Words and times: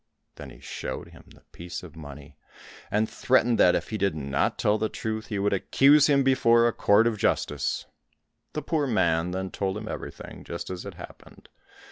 Then 0.33 0.49
he 0.49 0.59
showed 0.59 1.09
him 1.09 1.25
the 1.27 1.43
piece 1.51 1.83
of 1.83 1.95
money, 1.95 2.35
and 2.89 3.07
threatened 3.07 3.59
that 3.59 3.75
if 3.75 3.89
he 3.89 3.99
did 3.99 4.15
not 4.15 4.57
tell 4.57 4.79
the 4.79 4.89
truth 4.89 5.27
he 5.27 5.37
would 5.37 5.53
accuse 5.53 6.07
him 6.09 6.23
before 6.23 6.67
a 6.67 6.73
court 6.73 7.05
of 7.05 7.19
justice. 7.19 7.85
The 8.53 8.63
poor 8.63 8.87
man 8.87 9.29
then 9.29 9.51
told 9.51 9.77
him 9.77 9.87
everything, 9.87 10.43
just 10.43 10.71
as 10.71 10.87
it 10.87 10.95
happened. 10.95 11.49